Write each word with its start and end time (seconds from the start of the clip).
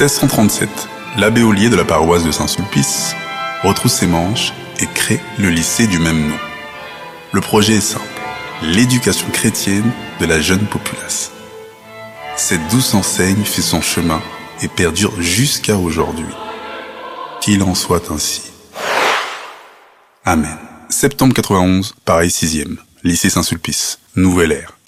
1637, 0.00 0.70
l'abbé 1.18 1.42
Ollier 1.42 1.68
de 1.68 1.76
la 1.76 1.84
paroisse 1.84 2.24
de 2.24 2.30
Saint-Sulpice 2.30 3.14
retrousse 3.62 3.92
ses 3.92 4.06
manches 4.06 4.54
et 4.78 4.86
crée 4.86 5.20
le 5.36 5.50
lycée 5.50 5.86
du 5.86 5.98
même 5.98 6.26
nom. 6.26 6.38
Le 7.32 7.42
projet 7.42 7.74
est 7.74 7.82
simple, 7.82 8.06
l'éducation 8.62 9.28
chrétienne 9.28 9.92
de 10.18 10.24
la 10.24 10.40
jeune 10.40 10.64
populace. 10.64 11.32
Cette 12.34 12.66
douce 12.68 12.94
enseigne 12.94 13.44
fait 13.44 13.60
son 13.60 13.82
chemin 13.82 14.22
et 14.62 14.68
perdure 14.68 15.20
jusqu'à 15.20 15.76
aujourd'hui. 15.76 16.34
Qu'il 17.42 17.62
en 17.62 17.74
soit 17.74 18.10
ainsi. 18.10 18.40
Amen. 20.24 20.56
Septembre 20.88 21.34
91, 21.34 21.94
Paris 22.06 22.28
6e, 22.28 22.78
lycée 23.04 23.28
Saint-Sulpice, 23.28 23.98
nouvelle 24.16 24.52
ère. 24.52 24.78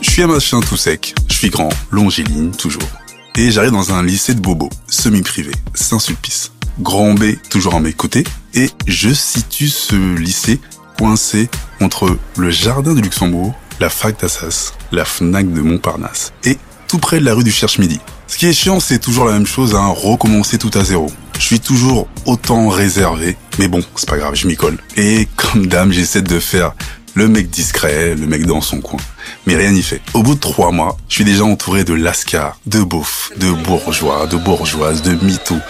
Je 0.00 0.08
suis 0.08 0.22
un 0.22 0.28
machin 0.28 0.60
tout 0.60 0.76
sec, 0.76 1.16
suis 1.42 1.50
grand, 1.50 1.70
longiligne, 1.90 2.52
toujours. 2.52 2.88
Et 3.36 3.50
j'arrive 3.50 3.72
dans 3.72 3.92
un 3.92 4.04
lycée 4.04 4.32
de 4.32 4.40
Bobo, 4.40 4.70
semi-privé, 4.86 5.50
Saint-Sulpice. 5.74 6.52
Grand 6.78 7.14
B, 7.14 7.34
toujours 7.50 7.74
à 7.74 7.80
mes 7.80 7.92
côtés, 7.92 8.22
et 8.54 8.70
je 8.86 9.12
situe 9.12 9.68
ce 9.68 9.96
lycée 10.16 10.60
coincé 10.96 11.50
entre 11.80 12.16
le 12.36 12.50
jardin 12.50 12.94
du 12.94 13.02
Luxembourg, 13.02 13.56
la 13.80 13.90
fac 13.90 14.20
d'Assas, 14.20 14.74
la 14.92 15.04
FNAC 15.04 15.52
de 15.52 15.62
Montparnasse, 15.62 16.32
et 16.44 16.58
tout 16.86 16.98
près 16.98 17.18
de 17.18 17.24
la 17.24 17.34
rue 17.34 17.42
du 17.42 17.50
Cherche-Midi. 17.50 17.98
Ce 18.28 18.36
qui 18.36 18.46
est 18.46 18.52
chiant, 18.52 18.78
c'est 18.78 19.00
toujours 19.00 19.24
la 19.24 19.32
même 19.32 19.46
chose, 19.46 19.74
hein, 19.74 19.88
recommencer 19.88 20.58
tout 20.58 20.70
à 20.74 20.84
zéro. 20.84 21.10
Je 21.40 21.42
suis 21.44 21.58
toujours 21.58 22.06
autant 22.24 22.68
réservé, 22.68 23.36
mais 23.58 23.66
bon, 23.66 23.82
c'est 23.96 24.08
pas 24.08 24.16
grave, 24.16 24.36
je 24.36 24.46
m'y 24.46 24.54
colle. 24.54 24.78
Et 24.96 25.26
comme 25.34 25.66
dame, 25.66 25.90
j'essaie 25.90 26.22
de 26.22 26.38
faire 26.38 26.72
le 27.14 27.28
mec 27.28 27.50
discret, 27.50 28.14
le 28.14 28.26
mec 28.26 28.46
dans 28.46 28.60
son 28.60 28.80
coin. 28.80 29.00
Mais 29.46 29.56
rien 29.56 29.72
n'y 29.72 29.82
fait. 29.82 30.00
Au 30.14 30.22
bout 30.22 30.34
de 30.34 30.40
trois 30.40 30.70
mois, 30.72 30.96
je 31.08 31.16
suis 31.16 31.24
déjà 31.24 31.44
entouré 31.44 31.84
de 31.84 31.94
lascars, 31.94 32.58
de 32.66 32.82
beaufs, 32.82 33.32
de 33.36 33.50
bourgeois, 33.50 34.26
de 34.26 34.36
bourgeoises, 34.36 35.02
de 35.02 35.12
mythos, 35.24 35.60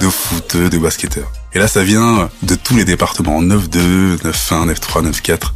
de 0.00 0.08
footeux, 0.08 0.68
de 0.68 0.78
basketteurs. 0.78 1.30
Et 1.54 1.58
là, 1.58 1.68
ça 1.68 1.82
vient 1.82 2.30
de 2.42 2.54
tous 2.54 2.76
les 2.76 2.84
départements, 2.84 3.42
9-2, 3.42 4.18
9-1, 4.22 4.72
9-3, 4.72 5.10
9-4, 5.10 5.52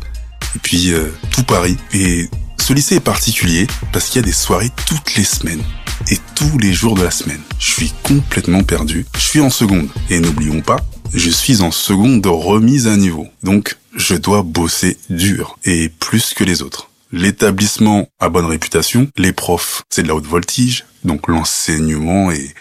et 0.56 0.58
puis 0.62 0.92
euh, 0.92 1.12
tout 1.30 1.42
Paris. 1.42 1.77
Et 1.92 2.28
ce 2.58 2.72
lycée 2.72 2.97
est 2.97 3.00
particulier 3.00 3.67
parce 3.92 4.06
qu'il 4.06 4.20
y 4.20 4.24
a 4.24 4.27
des 4.27 4.33
soirées 4.33 4.70
toutes 4.86 5.14
les 5.14 5.24
semaines 5.24 5.62
et 6.11 6.19
tous 6.34 6.58
les 6.58 6.72
jours 6.72 6.94
de 6.94 7.02
la 7.02 7.11
semaine. 7.11 7.41
Je 7.58 7.70
suis 7.70 7.92
complètement 8.02 8.62
perdu. 8.62 9.06
Je 9.14 9.20
suis 9.20 9.41
en 9.41 9.50
seconde. 9.50 9.89
Et 10.11 10.20
n'oublions 10.20 10.61
pas, 10.61 10.78
je 11.14 11.30
suis 11.30 11.62
en 11.62 11.70
seconde 11.70 12.20
de 12.22 12.28
remise 12.28 12.86
à 12.86 12.96
niveau. 12.96 13.26
Donc, 13.42 13.76
je 13.94 14.14
dois 14.14 14.42
bosser 14.42 14.96
dur 15.10 15.58
et 15.64 15.88
plus 15.88 16.34
que 16.34 16.44
les 16.44 16.62
autres. 16.62 16.90
L'établissement 17.12 18.08
a 18.18 18.28
bonne 18.28 18.46
réputation, 18.46 19.08
les 19.16 19.32
profs, 19.32 19.82
c'est 19.90 20.02
de 20.02 20.08
la 20.08 20.14
haute 20.14 20.27
voltige, 20.27 20.84
donc 21.04 21.28
l'enseignement 21.28 22.30
est 22.30 22.54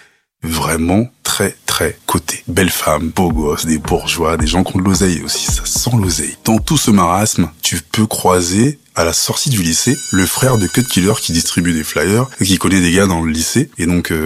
vraiment 0.43 1.09
très 1.23 1.55
très 1.65 1.97
coté. 2.05 2.43
Belle 2.47 2.69
femme, 2.69 3.09
beau 3.09 3.31
gosse, 3.31 3.65
des 3.65 3.79
bourgeois, 3.79 4.37
des 4.37 4.47
gens 4.47 4.63
qui 4.63 4.75
ont 4.75 4.79
de 4.79 4.85
l'oseille 4.85 5.23
aussi, 5.23 5.45
ça 5.45 5.65
sent 5.65 5.97
l'oseille. 5.99 6.37
Dans 6.45 6.59
tout 6.59 6.77
ce 6.77 6.91
marasme, 6.91 7.49
tu 7.61 7.81
peux 7.81 8.05
croiser 8.05 8.79
à 8.95 9.03
la 9.03 9.13
sortie 9.13 9.49
du 9.49 9.61
lycée 9.61 9.97
le 10.11 10.25
frère 10.25 10.57
de 10.57 10.67
Cut 10.67 10.83
Killer 10.83 11.13
qui 11.19 11.33
distribue 11.33 11.73
des 11.73 11.83
flyers 11.83 12.29
et 12.39 12.45
qui 12.45 12.57
connaît 12.57 12.79
des 12.79 12.91
gars 12.91 13.07
dans 13.07 13.21
le 13.21 13.31
lycée 13.31 13.69
et 13.77 13.87
donc 13.87 14.11
euh, 14.11 14.23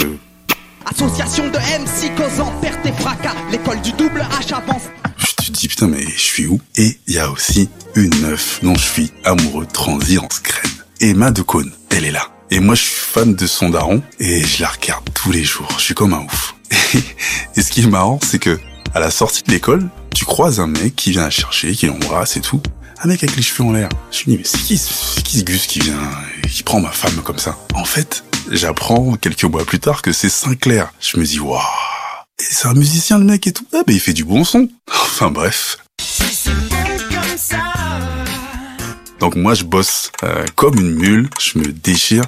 Association 0.92 1.48
de 1.50 1.58
MC 1.58 2.16
causant 2.16 2.52
perte 2.62 2.84
et 2.86 2.92
fracas, 2.92 3.36
l'école 3.52 3.80
du 3.82 3.92
double 3.92 4.22
H 4.22 4.54
avance. 4.56 4.84
je 5.18 5.46
te 5.46 5.52
dis 5.52 5.68
putain 5.68 5.88
mais 5.88 6.02
je 6.02 6.20
suis 6.20 6.48
où? 6.48 6.60
Et 6.76 6.98
il 7.08 7.14
y 7.14 7.20
a 7.20 7.30
aussi 7.30 7.70
une 7.96 8.14
meuf 8.22 8.60
dont 8.64 8.74
je 8.74 8.86
suis 8.86 9.12
amoureux 9.24 9.68
transi 9.72 10.18
en 10.18 10.28
screen. 10.32 10.72
Emma 11.00 11.30
de 11.32 11.44
Cône, 11.44 11.72
elle 11.92 12.06
est 12.06 12.12
là. 12.12 12.28
Et 12.50 12.60
moi 12.60 12.74
je 12.74 12.82
suis 12.82 12.96
fan 12.96 13.36
de 13.36 13.46
son 13.46 13.70
daron 13.70 14.02
et 14.20 14.44
je 14.44 14.64
la 14.64 14.70
regarde 14.70 15.08
tous 15.14 15.32
les 15.32 15.44
jours. 15.44 15.70
Je 15.78 15.84
suis 15.84 15.94
comme 15.94 16.14
un 16.14 16.24
ouf. 16.24 16.56
Et 17.56 17.62
ce 17.62 17.70
qui 17.72 17.82
est 17.82 17.88
marrant, 17.88 18.20
c'est 18.24 18.40
que 18.40 18.60
à 18.96 19.00
la 19.00 19.12
sortie 19.12 19.44
de 19.44 19.52
l'école, 19.52 19.88
tu 20.16 20.26
croises 20.26 20.60
un 20.60 20.68
mec 20.68 20.96
qui 20.96 21.12
vient 21.12 21.24
la 21.24 21.30
chercher, 21.30 21.74
qui 21.74 21.86
l'embrasse 21.86 22.36
et 22.38 22.42
tout. 22.42 22.62
Un 23.04 23.08
mec 23.08 23.24
avec 23.24 23.36
les 23.36 23.42
cheveux 23.44 23.68
en 23.70 23.74
l'air. 23.74 23.90
Je 24.12 24.22
me 24.22 24.36
dis, 24.36 24.38
mais 24.38 24.44
c'est 24.44 24.58
qui, 24.60 24.78
c'est 24.78 25.24
qui 25.24 25.40
ce 25.40 25.44
gus 25.44 25.68
qui 25.68 25.80
vient, 25.80 25.94
qui 26.50 26.64
prend 26.64 26.82
ma 26.82 26.92
femme 26.92 27.16
comme 27.24 27.38
ça? 27.38 27.58
En 27.76 27.86
fait, 27.86 28.24
j'apprends 28.52 29.16
quelques 29.16 29.44
mois 29.44 29.66
plus 29.66 29.80
tard 29.80 30.02
que 30.02 30.12
c'est 30.12 30.30
Sinclair. 30.30 30.92
Je 31.00 31.18
me 31.18 31.26
dis, 31.26 31.40
waouh! 31.40 31.60
C'est 32.38 32.68
un 32.68 32.74
musicien 32.74 33.20
le 33.20 33.26
mec 33.26 33.48
et 33.48 33.52
tout. 33.52 33.66
Ah, 33.74 33.84
bah, 33.86 33.94
il 33.94 34.00
fait 34.00 34.14
du 34.14 34.24
bon 34.24 34.44
son. 34.44 34.70
Enfin, 34.88 35.30
bref. 35.30 35.78
Donc 39.20 39.36
moi, 39.36 39.54
je 39.54 39.66
bosse 39.66 40.12
euh, 40.24 40.46
comme 40.56 40.80
une 40.80 40.96
mule, 40.96 41.30
je 41.40 41.60
me 41.60 41.66
déchire. 41.66 42.24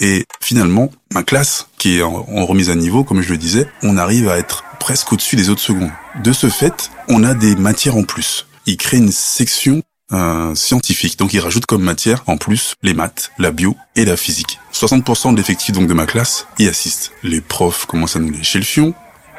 Et 0.00 0.24
finalement, 0.40 0.90
ma 1.12 1.22
classe, 1.22 1.66
qui 1.76 1.98
est 1.98 2.02
en 2.02 2.46
remise 2.46 2.70
à 2.70 2.74
niveau, 2.74 3.04
comme 3.04 3.20
je 3.20 3.28
le 3.28 3.36
disais, 3.36 3.68
on 3.82 3.98
arrive 3.98 4.30
à 4.30 4.38
être 4.38 4.64
presque 4.78 5.12
au-dessus 5.12 5.36
des 5.36 5.50
autres 5.50 5.60
secondes. 5.60 5.90
De 6.24 6.32
ce 6.32 6.48
fait, 6.48 6.90
on 7.08 7.22
a 7.22 7.34
des 7.34 7.54
matières 7.54 7.96
en 7.96 8.04
plus. 8.04 8.46
Il 8.64 8.78
crée 8.78 8.96
une 8.96 9.12
section 9.12 9.82
euh, 10.12 10.54
scientifique, 10.54 11.18
donc 11.18 11.32
il 11.32 11.40
rajoute 11.40 11.66
comme 11.66 11.82
matière 11.82 12.22
en 12.26 12.36
plus 12.36 12.74
les 12.82 12.94
maths, 12.94 13.32
la 13.38 13.50
bio 13.52 13.76
et 13.96 14.04
la 14.04 14.16
physique. 14.16 14.58
60% 14.72 15.32
de 15.32 15.36
l'effectif 15.36 15.74
donc 15.74 15.86
de 15.88 15.94
ma 15.94 16.06
classe 16.06 16.46
y 16.58 16.68
assiste. 16.68 17.12
Les 17.22 17.40
profs 17.40 17.86
commencent 17.86 18.16
à 18.16 18.20
nous 18.20 18.30
lécher 18.30 18.58
le 18.58 18.64
fion, 18.64 18.94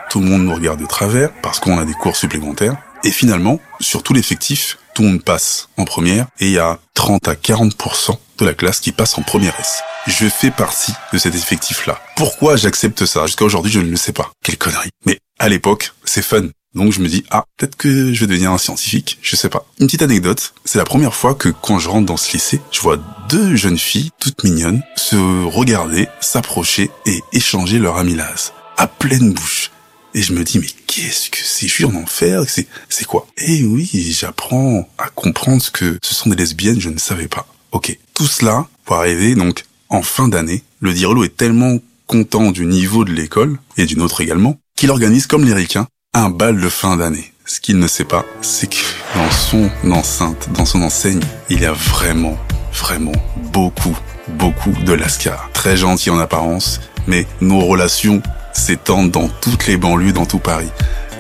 tout 0.09 0.19
le 0.19 0.25
monde 0.25 0.43
nous 0.43 0.53
regarde 0.53 0.79
de 0.79 0.85
travers 0.85 1.31
parce 1.41 1.59
qu'on 1.59 1.77
a 1.77 1.85
des 1.85 1.93
cours 1.93 2.15
supplémentaires. 2.15 2.75
Et 3.03 3.11
finalement, 3.11 3.59
sur 3.79 4.03
tout 4.03 4.13
l'effectif, 4.13 4.77
tout 4.93 5.03
le 5.03 5.07
monde 5.07 5.23
passe 5.23 5.69
en 5.77 5.85
première 5.85 6.27
et 6.39 6.47
il 6.47 6.51
y 6.51 6.59
a 6.59 6.79
30 6.95 7.27
à 7.27 7.33
40% 7.33 8.17
de 8.37 8.45
la 8.45 8.53
classe 8.53 8.79
qui 8.79 8.91
passe 8.91 9.17
en 9.17 9.21
première 9.21 9.57
S. 9.59 9.81
Je 10.07 10.27
fais 10.27 10.51
partie 10.51 10.93
de 11.13 11.17
cet 11.17 11.33
effectif-là. 11.33 11.99
Pourquoi 12.15 12.57
j'accepte 12.57 13.05
ça? 13.05 13.25
Jusqu'à 13.25 13.45
aujourd'hui, 13.45 13.71
je 13.71 13.79
ne 13.79 13.89
le 13.89 13.95
sais 13.95 14.11
pas. 14.11 14.31
Quelle 14.43 14.57
connerie. 14.57 14.89
Mais 15.05 15.19
à 15.39 15.47
l'époque, 15.47 15.93
c'est 16.03 16.21
fun. 16.21 16.47
Donc 16.73 16.93
je 16.93 17.01
me 17.01 17.09
dis, 17.09 17.25
ah, 17.29 17.43
peut-être 17.57 17.75
que 17.75 18.13
je 18.13 18.19
vais 18.21 18.27
devenir 18.27 18.51
un 18.51 18.57
scientifique, 18.57 19.17
je 19.21 19.35
sais 19.35 19.49
pas. 19.49 19.65
Une 19.79 19.87
petite 19.87 20.03
anecdote, 20.03 20.53
c'est 20.63 20.77
la 20.77 20.85
première 20.85 21.13
fois 21.13 21.35
que 21.35 21.49
quand 21.49 21.79
je 21.79 21.89
rentre 21.89 22.05
dans 22.05 22.15
ce 22.15 22.31
lycée, 22.31 22.61
je 22.71 22.79
vois 22.79 22.97
deux 23.27 23.57
jeunes 23.57 23.77
filles, 23.77 24.11
toutes 24.19 24.43
mignonnes, 24.45 24.81
se 24.95 25.17
regarder, 25.43 26.07
s'approcher 26.21 26.89
et 27.05 27.21
échanger 27.33 27.77
leur 27.77 27.97
amylase. 27.97 28.53
À 28.77 28.87
pleine 28.87 29.33
bouche. 29.33 29.71
Et 30.13 30.21
je 30.21 30.33
me 30.33 30.43
dis, 30.43 30.59
mais 30.59 30.67
qu'est-ce 30.87 31.29
que 31.29 31.39
c'est? 31.43 31.67
Je 31.67 31.73
suis 31.73 31.85
en 31.85 31.95
enfer, 31.95 32.43
c'est, 32.47 32.67
c'est 32.87 33.05
quoi? 33.05 33.27
Eh 33.37 33.63
oui, 33.63 33.89
j'apprends 34.17 34.89
à 34.97 35.09
comprendre 35.09 35.63
que 35.73 35.97
ce 36.01 36.15
sont 36.15 36.29
des 36.29 36.37
lesbiennes, 36.37 36.79
je 36.79 36.89
ne 36.89 36.99
savais 36.99 37.27
pas. 37.27 37.47
Ok, 37.73 37.97
tout 38.13 38.27
cela 38.27 38.67
pour 38.85 38.95
arriver 38.95 39.35
donc 39.35 39.65
en 39.89 40.03
fin 40.03 40.29
d'année. 40.29 40.63
Le 40.79 40.93
Dirlo 40.93 41.23
est 41.25 41.35
tellement 41.35 41.79
content 42.07 42.51
du 42.51 42.65
niveau 42.65 43.05
de 43.05 43.11
l'école, 43.11 43.57
et 43.77 43.85
d'une 43.85 44.01
autre 44.01 44.21
également, 44.21 44.57
qu'il 44.75 44.89
organise 44.89 45.27
comme 45.27 45.45
les 45.45 45.53
ricains 45.53 45.87
un 46.13 46.29
bal 46.29 46.59
de 46.59 46.67
fin 46.67 46.97
d'année. 46.97 47.31
Ce 47.45 47.61
qu'il 47.61 47.79
ne 47.79 47.87
sait 47.87 48.03
pas, 48.03 48.25
c'est 48.41 48.69
que 48.69 48.83
dans 49.15 49.31
son 49.31 49.69
enceinte, 49.91 50.49
dans 50.51 50.65
son 50.65 50.81
enseigne, 50.81 51.21
il 51.49 51.61
y 51.61 51.65
a 51.65 51.71
vraiment, 51.71 52.37
vraiment 52.73 53.13
beaucoup, 53.53 53.97
beaucoup 54.27 54.71
de 54.71 54.91
lascar. 54.91 55.49
Très 55.53 55.77
gentil 55.77 56.09
en 56.09 56.19
apparence, 56.19 56.81
mais 57.07 57.25
nos 57.39 57.61
relations 57.61 58.21
s'étendent 58.53 59.11
dans 59.11 59.29
toutes 59.29 59.67
les 59.67 59.77
banlieues, 59.77 60.11
dans 60.11 60.25
tout 60.25 60.39
Paris. 60.39 60.69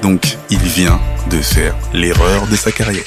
Donc, 0.01 0.37
il 0.49 0.59
vient 0.59 0.99
de 1.29 1.37
faire 1.37 1.75
l'erreur 1.93 2.47
de 2.47 2.55
sa 2.57 2.73
carrière. 2.73 3.05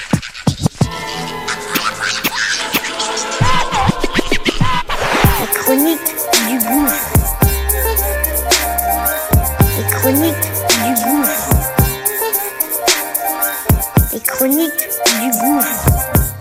Gouffre. 14.45 14.55
Les 14.61 14.69
chroniques 14.69 14.89
du 15.21 15.31
gouffre. 15.39 16.34